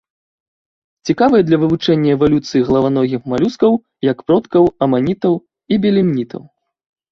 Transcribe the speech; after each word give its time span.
Цікавыя 1.09 1.43
для 1.49 1.57
вывучэння 1.63 2.15
эвалюцыі 2.17 2.63
галаваногіх 2.71 3.21
малюскаў 3.35 3.73
як 4.11 4.17
продкаў 4.31 4.63
аманітаў 4.89 5.33
і 5.71 5.75
белемнітаў. 5.87 6.43